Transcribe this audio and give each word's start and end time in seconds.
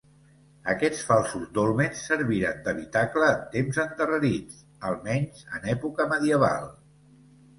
Aquests 0.71 1.01
falsos 1.09 1.43
dòlmens 1.57 1.99
serviren 2.11 2.63
d'habitacle 2.67 3.27
en 3.35 3.43
temps 3.55 3.79
endarrerits, 3.85 4.57
almenys 4.93 5.43
en 5.59 5.71
època 5.75 6.11
medieval. 6.15 6.67